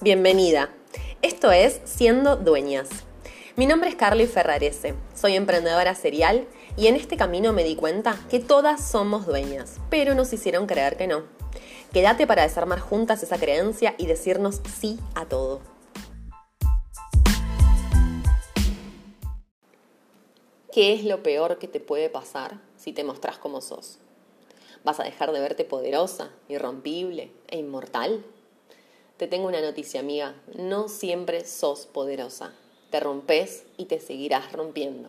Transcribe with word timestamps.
Bienvenida. 0.00 0.70
Esto 1.22 1.50
es 1.50 1.80
Siendo 1.82 2.36
Dueñas. 2.36 2.88
Mi 3.56 3.66
nombre 3.66 3.90
es 3.90 3.96
Carly 3.96 4.28
Ferrarese, 4.28 4.94
soy 5.12 5.34
emprendedora 5.34 5.96
serial 5.96 6.46
y 6.76 6.86
en 6.86 6.94
este 6.94 7.16
camino 7.16 7.52
me 7.52 7.64
di 7.64 7.74
cuenta 7.74 8.16
que 8.30 8.38
todas 8.38 8.88
somos 8.88 9.26
dueñas, 9.26 9.80
pero 9.90 10.14
nos 10.14 10.32
hicieron 10.32 10.68
creer 10.68 10.96
que 10.96 11.08
no. 11.08 11.24
Quédate 11.92 12.28
para 12.28 12.44
desarmar 12.44 12.78
juntas 12.78 13.24
esa 13.24 13.38
creencia 13.38 13.96
y 13.98 14.06
decirnos 14.06 14.62
sí 14.78 15.00
a 15.16 15.24
todo. 15.26 15.62
¿Qué 20.70 20.92
es 20.92 21.02
lo 21.02 21.24
peor 21.24 21.58
que 21.58 21.66
te 21.66 21.80
puede 21.80 22.08
pasar 22.08 22.60
si 22.76 22.92
te 22.92 23.02
mostrás 23.02 23.38
como 23.38 23.60
sos? 23.60 23.98
¿Vas 24.84 25.00
a 25.00 25.02
dejar 25.02 25.32
de 25.32 25.40
verte 25.40 25.64
poderosa, 25.64 26.30
irrompible 26.48 27.32
e 27.48 27.58
inmortal? 27.58 28.24
Te 29.18 29.26
tengo 29.26 29.48
una 29.48 29.60
noticia, 29.60 29.98
amiga. 29.98 30.36
No 30.54 30.88
siempre 30.88 31.44
sos 31.44 31.86
poderosa. 31.86 32.52
Te 32.90 33.00
rompes 33.00 33.64
y 33.76 33.86
te 33.86 33.98
seguirás 33.98 34.52
rompiendo. 34.52 35.08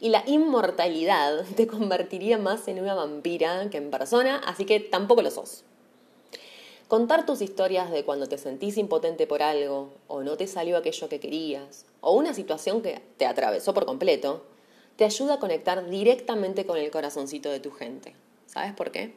Y 0.00 0.08
la 0.08 0.24
inmortalidad 0.26 1.44
te 1.56 1.66
convertiría 1.66 2.38
más 2.38 2.66
en 2.68 2.80
una 2.80 2.94
vampira 2.94 3.68
que 3.68 3.76
en 3.76 3.90
persona, 3.90 4.38
así 4.46 4.64
que 4.64 4.80
tampoco 4.80 5.20
lo 5.20 5.30
sos. 5.30 5.62
Contar 6.88 7.26
tus 7.26 7.42
historias 7.42 7.90
de 7.90 8.02
cuando 8.02 8.28
te 8.28 8.38
sentís 8.38 8.78
impotente 8.78 9.26
por 9.26 9.42
algo, 9.42 9.90
o 10.08 10.22
no 10.22 10.38
te 10.38 10.46
salió 10.46 10.78
aquello 10.78 11.10
que 11.10 11.20
querías, 11.20 11.84
o 12.00 12.12
una 12.12 12.32
situación 12.32 12.80
que 12.80 13.02
te 13.18 13.26
atravesó 13.26 13.74
por 13.74 13.84
completo, 13.84 14.42
te 14.96 15.04
ayuda 15.04 15.34
a 15.34 15.38
conectar 15.38 15.90
directamente 15.90 16.64
con 16.64 16.78
el 16.78 16.90
corazoncito 16.90 17.50
de 17.50 17.60
tu 17.60 17.72
gente. 17.72 18.14
¿Sabes 18.46 18.72
por 18.72 18.90
qué? 18.90 19.14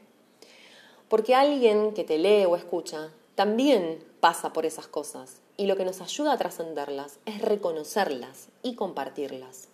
Porque 1.07 1.33
alguien 1.33 1.93
que 1.93 2.03
te 2.03 2.17
lee 2.17 2.45
o 2.45 2.57
escucha 2.57 3.11
también 3.37 4.03
pasa 4.19 4.51
por 4.51 4.65
esas 4.65 4.87
cosas 4.87 5.41
y 5.57 5.67
lo 5.67 5.75
que 5.77 5.85
nos 5.85 6.01
ayuda 6.01 6.33
a 6.33 6.37
trascenderlas 6.39 7.19
es 7.27 7.39
reconocerlas 7.39 8.47
y 8.63 8.73
compartirlas. 8.73 9.67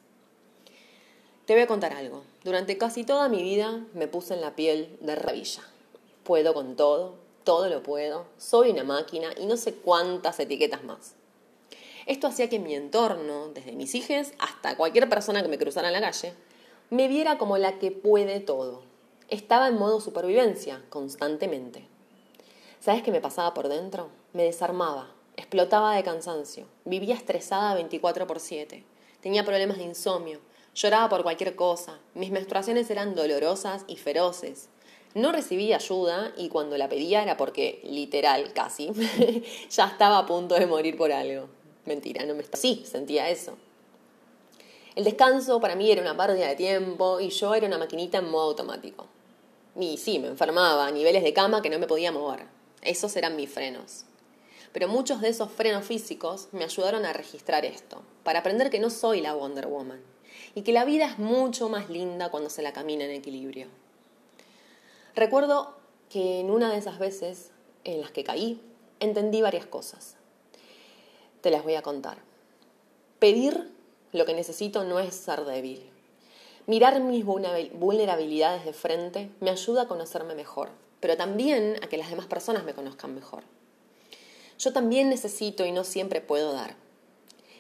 Te 1.45 1.53
voy 1.53 1.63
a 1.63 1.67
contar 1.67 1.93
algo. 1.93 2.23
Durante 2.43 2.77
casi 2.77 3.05
toda 3.05 3.29
mi 3.29 3.41
vida 3.41 3.85
me 3.93 4.09
puse 4.09 4.33
en 4.33 4.41
la 4.41 4.53
piel 4.57 4.97
de 4.99 5.15
rabilla. 5.15 5.63
Puedo 6.25 6.53
con 6.53 6.75
todo, 6.75 7.15
todo 7.45 7.69
lo 7.69 7.81
puedo, 7.83 8.25
soy 8.37 8.71
una 8.71 8.83
máquina 8.83 9.29
y 9.39 9.45
no 9.45 9.55
sé 9.55 9.75
cuántas 9.75 10.41
etiquetas 10.41 10.83
más. 10.83 11.13
Esto 12.05 12.27
hacía 12.27 12.49
que 12.49 12.59
mi 12.59 12.75
entorno, 12.75 13.47
desde 13.53 13.71
mis 13.71 13.95
hijos 13.95 14.33
hasta 14.39 14.75
cualquier 14.75 15.07
persona 15.07 15.41
que 15.41 15.47
me 15.47 15.57
cruzara 15.57 15.87
en 15.87 15.93
la 15.93 16.01
calle, 16.01 16.33
me 16.89 17.07
viera 17.07 17.37
como 17.37 17.57
la 17.57 17.79
que 17.79 17.91
puede 17.91 18.41
todo. 18.41 18.81
Estaba 19.29 19.69
en 19.69 19.77
modo 19.77 20.01
supervivencia 20.01 20.83
constantemente. 20.89 21.92
¿Sabes 22.83 23.01
qué 23.01 23.13
me 23.13 23.21
pasaba 23.21 23.53
por 23.53 23.69
dentro? 23.69 24.09
Me 24.33 24.43
desarmaba, 24.43 25.09
explotaba 25.37 25.95
de 25.95 26.03
cansancio, 26.03 26.65
vivía 26.83 27.15
estresada 27.15 27.75
24 27.75 28.27
por 28.27 28.41
7, 28.41 28.83
tenía 29.21 29.45
problemas 29.45 29.77
de 29.77 29.85
insomnio, 29.85 30.41
lloraba 30.75 31.07
por 31.07 31.23
cualquier 31.23 31.55
cosa, 31.55 32.01
mis 32.13 32.29
menstruaciones 32.29 32.89
eran 32.89 33.15
dolorosas 33.15 33.85
y 33.87 33.95
feroces. 33.95 34.67
No 35.15 35.31
recibí 35.31 35.71
ayuda 35.71 36.33
y 36.35 36.49
cuando 36.49 36.77
la 36.77 36.89
pedía 36.89 37.23
era 37.23 37.37
porque, 37.37 37.79
literal, 37.85 38.51
casi, 38.51 38.91
ya 39.69 39.85
estaba 39.85 40.17
a 40.17 40.25
punto 40.25 40.55
de 40.55 40.67
morir 40.67 40.97
por 40.97 41.13
algo. 41.13 41.47
Mentira, 41.85 42.25
no 42.25 42.35
me 42.35 42.41
está. 42.41 42.57
Sí, 42.57 42.83
sentía 42.85 43.29
eso. 43.29 43.57
El 44.95 45.05
descanso 45.05 45.61
para 45.61 45.77
mí 45.77 45.89
era 45.89 46.01
una 46.01 46.17
pérdida 46.17 46.49
de 46.49 46.57
tiempo 46.57 47.21
y 47.21 47.29
yo 47.29 47.55
era 47.55 47.65
una 47.65 47.77
maquinita 47.77 48.17
en 48.17 48.29
modo 48.29 48.49
automático. 48.49 49.07
Y 49.79 49.95
sí, 49.95 50.19
me 50.19 50.27
enfermaba 50.27 50.85
a 50.85 50.91
niveles 50.91 51.23
de 51.23 51.31
cama 51.31 51.61
que 51.61 51.69
no 51.69 51.79
me 51.79 51.87
podía 51.87 52.11
mover. 52.11 52.51
Esos 52.83 53.15
eran 53.15 53.35
mis 53.35 53.49
frenos. 53.49 54.05
Pero 54.71 54.87
muchos 54.87 55.21
de 55.21 55.29
esos 55.29 55.51
frenos 55.51 55.85
físicos 55.85 56.49
me 56.51 56.63
ayudaron 56.63 57.05
a 57.05 57.13
registrar 57.13 57.65
esto, 57.65 58.01
para 58.23 58.39
aprender 58.39 58.69
que 58.69 58.79
no 58.79 58.89
soy 58.89 59.21
la 59.21 59.33
Wonder 59.33 59.67
Woman 59.67 60.01
y 60.55 60.63
que 60.63 60.73
la 60.73 60.85
vida 60.85 61.05
es 61.05 61.19
mucho 61.19 61.69
más 61.69 61.89
linda 61.89 62.29
cuando 62.29 62.49
se 62.49 62.61
la 62.61 62.73
camina 62.73 63.05
en 63.05 63.11
equilibrio. 63.11 63.67
Recuerdo 65.15 65.75
que 66.09 66.39
en 66.39 66.49
una 66.49 66.71
de 66.71 66.77
esas 66.77 66.99
veces 66.99 67.51
en 67.83 68.01
las 68.01 68.11
que 68.11 68.23
caí, 68.23 68.61
entendí 68.99 69.41
varias 69.41 69.65
cosas 69.65 70.15
te 71.43 71.51
las 71.51 71.63
voy 71.63 71.75
a 71.75 71.81
contar. 71.81 72.19
Pedir 73.19 73.69
lo 74.13 74.25
que 74.25 74.33
necesito 74.33 74.85
no 74.85 74.99
es 74.99 75.13
ser 75.13 75.43
débil. 75.43 75.83
Mirar 76.67 77.01
mis 77.01 77.25
vulnerabilidades 77.25 78.63
de 78.63 78.71
frente 78.71 79.29
me 79.41 79.49
ayuda 79.49 79.81
a 79.81 79.87
conocerme 79.89 80.35
mejor, 80.35 80.69
pero 81.03 81.17
también 81.17 81.77
a 81.83 81.87
que 81.87 81.97
las 81.97 82.09
demás 82.09 82.27
personas 82.27 82.63
me 82.63 82.73
conozcan 82.73 83.13
mejor. 83.13 83.43
Yo 84.57 84.71
también 84.71 85.09
necesito 85.09 85.65
y 85.65 85.73
no 85.73 85.83
siempre 85.83 86.21
puedo 86.21 86.53
dar. 86.53 86.77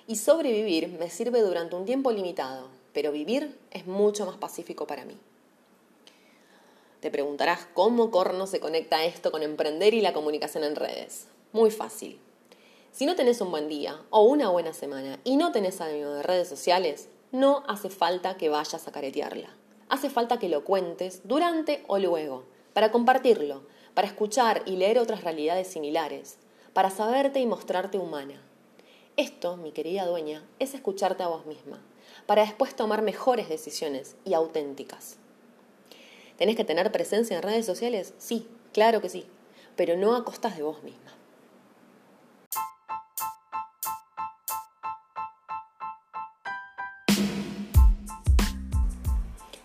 Y 0.07 0.15
sobrevivir 0.15 0.87
me 0.87 1.09
sirve 1.09 1.41
durante 1.41 1.75
un 1.75 1.83
tiempo 1.83 2.13
limitado, 2.13 2.69
pero 2.93 3.11
vivir 3.11 3.59
es 3.71 3.85
mucho 3.85 4.25
más 4.25 4.37
pacífico 4.37 4.87
para 4.87 5.03
mí. 5.03 5.17
Te 7.01 7.11
preguntarás 7.11 7.67
cómo 7.73 8.11
corno 8.11 8.47
se 8.47 8.61
conecta 8.61 9.03
esto 9.03 9.29
con 9.29 9.43
emprender 9.43 9.93
y 9.93 9.99
la 9.99 10.13
comunicación 10.13 10.63
en 10.63 10.77
redes. 10.77 11.27
Muy 11.51 11.69
fácil. 11.69 12.21
Si 12.93 13.05
no 13.05 13.17
tenés 13.17 13.41
un 13.41 13.51
buen 13.51 13.67
día 13.67 13.99
o 14.09 14.23
una 14.23 14.47
buena 14.51 14.71
semana 14.71 15.19
y 15.25 15.35
no 15.35 15.51
tenés 15.51 15.81
ánimo 15.81 16.11
de 16.11 16.23
redes 16.23 16.47
sociales, 16.47 17.09
no 17.33 17.65
hace 17.67 17.89
falta 17.89 18.37
que 18.37 18.47
vayas 18.47 18.87
a 18.87 18.93
caretearla. 18.93 19.49
Hace 19.89 20.09
falta 20.09 20.39
que 20.39 20.47
lo 20.47 20.63
cuentes 20.63 21.19
durante 21.25 21.83
o 21.87 21.99
luego, 21.99 22.45
para 22.73 22.91
compartirlo, 22.91 23.61
para 23.93 24.07
escuchar 24.07 24.63
y 24.65 24.75
leer 24.75 24.99
otras 24.99 25.23
realidades 25.23 25.67
similares, 25.67 26.37
para 26.73 26.89
saberte 26.89 27.39
y 27.39 27.45
mostrarte 27.45 27.97
humana. 27.97 28.41
Esto, 29.15 29.57
mi 29.57 29.71
querida 29.71 30.05
dueña, 30.05 30.43
es 30.59 30.73
escucharte 30.73 31.21
a 31.23 31.27
vos 31.27 31.45
misma, 31.45 31.79
para 32.25 32.41
después 32.41 32.75
tomar 32.75 33.03
mejores 33.03 33.47
decisiones 33.47 34.15
y 34.25 34.33
auténticas. 34.33 35.17
¿Tenés 36.37 36.55
que 36.55 36.65
tener 36.65 36.91
presencia 36.91 37.35
en 37.35 37.43
redes 37.43 37.65
sociales? 37.65 38.15
Sí, 38.17 38.47
claro 38.73 39.01
que 39.01 39.09
sí, 39.09 39.25
pero 39.75 39.95
no 39.95 40.15
a 40.15 40.25
costas 40.25 40.57
de 40.57 40.63
vos 40.63 40.81
misma. 40.83 40.99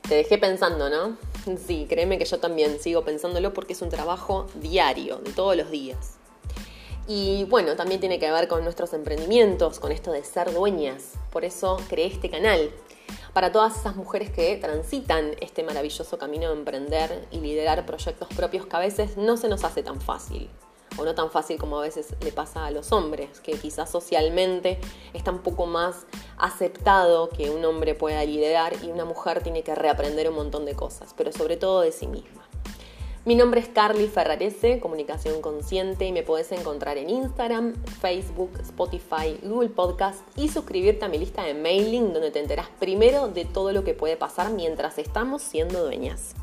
Te 0.06 0.14
dejé 0.14 0.38
pensando, 0.38 0.88
¿no? 0.88 1.27
Sí, 1.66 1.86
créeme 1.88 2.18
que 2.18 2.24
yo 2.24 2.38
también 2.38 2.80
sigo 2.80 3.04
pensándolo 3.04 3.52
porque 3.52 3.72
es 3.72 3.82
un 3.82 3.88
trabajo 3.88 4.46
diario, 4.56 5.16
de 5.18 5.32
todos 5.32 5.56
los 5.56 5.70
días. 5.70 6.18
Y 7.06 7.44
bueno, 7.44 7.74
también 7.74 8.00
tiene 8.00 8.18
que 8.18 8.30
ver 8.30 8.48
con 8.48 8.62
nuestros 8.64 8.92
emprendimientos, 8.92 9.80
con 9.80 9.92
esto 9.92 10.12
de 10.12 10.22
ser 10.24 10.52
dueñas. 10.52 11.14
Por 11.30 11.44
eso 11.44 11.78
creé 11.88 12.06
este 12.06 12.28
canal, 12.28 12.70
para 13.32 13.52
todas 13.52 13.78
esas 13.78 13.96
mujeres 13.96 14.30
que 14.30 14.56
transitan 14.56 15.36
este 15.40 15.62
maravilloso 15.62 16.18
camino 16.18 16.48
de 16.48 16.58
emprender 16.58 17.26
y 17.30 17.40
liderar 17.40 17.86
proyectos 17.86 18.28
propios 18.28 18.66
que 18.66 18.76
a 18.76 18.80
veces 18.80 19.16
no 19.16 19.36
se 19.36 19.48
nos 19.48 19.64
hace 19.64 19.82
tan 19.82 20.00
fácil 20.00 20.50
o 20.96 21.04
no 21.04 21.14
tan 21.14 21.30
fácil 21.30 21.58
como 21.58 21.78
a 21.78 21.82
veces 21.82 22.14
le 22.20 22.32
pasa 22.32 22.66
a 22.66 22.70
los 22.70 22.92
hombres, 22.92 23.40
que 23.40 23.52
quizás 23.52 23.90
socialmente 23.90 24.78
está 25.12 25.30
un 25.30 25.38
poco 25.38 25.66
más 25.66 26.06
aceptado 26.38 27.28
que 27.28 27.50
un 27.50 27.64
hombre 27.64 27.94
pueda 27.94 28.24
liderar 28.24 28.74
y 28.82 28.90
una 28.90 29.04
mujer 29.04 29.42
tiene 29.42 29.62
que 29.62 29.74
reaprender 29.74 30.28
un 30.28 30.36
montón 30.36 30.64
de 30.64 30.74
cosas, 30.74 31.14
pero 31.16 31.32
sobre 31.32 31.56
todo 31.56 31.80
de 31.80 31.92
sí 31.92 32.06
misma. 32.06 32.48
Mi 33.24 33.34
nombre 33.34 33.60
es 33.60 33.68
Carly 33.68 34.06
Ferrarese, 34.06 34.80
Comunicación 34.80 35.42
Consciente, 35.42 36.06
y 36.06 36.12
me 36.12 36.22
puedes 36.22 36.50
encontrar 36.50 36.96
en 36.96 37.10
Instagram, 37.10 37.74
Facebook, 38.00 38.52
Spotify, 38.60 39.38
Google 39.42 39.68
Podcast 39.68 40.20
y 40.34 40.48
suscribirte 40.48 41.04
a 41.04 41.08
mi 41.08 41.18
lista 41.18 41.42
de 41.42 41.52
mailing 41.52 42.14
donde 42.14 42.30
te 42.30 42.40
enterás 42.40 42.68
primero 42.80 43.28
de 43.28 43.44
todo 43.44 43.72
lo 43.72 43.84
que 43.84 43.92
puede 43.92 44.16
pasar 44.16 44.50
mientras 44.52 44.96
estamos 44.96 45.42
siendo 45.42 45.84
dueñas. 45.84 46.34